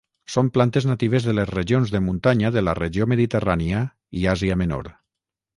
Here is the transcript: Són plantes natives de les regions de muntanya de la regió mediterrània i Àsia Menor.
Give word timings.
Són 0.35 0.47
plantes 0.53 0.87
natives 0.91 1.27
de 1.27 1.35
les 1.39 1.51
regions 1.51 1.93
de 1.97 2.01
muntanya 2.07 2.53
de 2.57 2.65
la 2.65 2.75
regió 2.81 3.09
mediterrània 3.15 3.85
i 4.23 4.29
Àsia 4.37 4.59
Menor. 4.65 4.95